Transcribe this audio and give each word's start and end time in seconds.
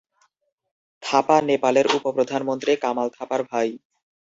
থাপা 1.03 1.37
নেপালের 1.49 1.85
উপ-প্রধানমন্ত্রী 1.97 2.71
কামাল 2.83 3.07
থাপার 3.17 3.41
ভাই। 3.51 3.69